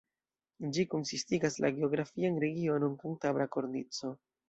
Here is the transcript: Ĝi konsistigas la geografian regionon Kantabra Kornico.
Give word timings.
Ĝi 0.77 0.85
konsistigas 0.93 1.59
la 1.67 1.71
geografian 1.77 2.43
regionon 2.47 2.99
Kantabra 3.07 3.51
Kornico. 3.59 4.17